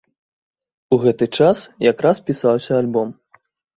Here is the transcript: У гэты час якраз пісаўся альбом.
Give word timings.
У 0.95 0.99
гэты 1.03 1.25
час 1.41 1.57
якраз 1.91 2.25
пісаўся 2.31 2.71
альбом. 2.85 3.09